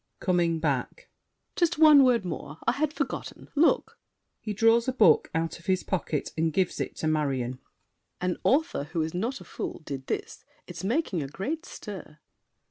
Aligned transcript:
[Coming 0.19 0.57
back. 0.57 1.11
Just 1.55 1.77
one 1.77 2.03
word 2.03 2.25
more! 2.25 2.57
I 2.65 2.71
had 2.71 2.91
forgotten. 2.91 3.49
Look! 3.53 3.99
[He 4.39 4.51
draws 4.51 4.87
a 4.87 4.93
book 4.93 5.29
out 5.35 5.59
of 5.59 5.67
his 5.67 5.83
pocket 5.83 6.31
and 6.35 6.51
gives 6.51 6.79
it 6.79 6.95
to 6.95 7.07
Marion. 7.07 7.59
An 8.19 8.37
author 8.43 8.85
who 8.85 9.03
is 9.03 9.13
not 9.13 9.39
a 9.39 9.43
fool, 9.43 9.83
did 9.85 10.07
this. 10.07 10.43
It's 10.65 10.83
making 10.83 11.21
a 11.21 11.27
great 11.27 11.67
stir. 11.67 12.17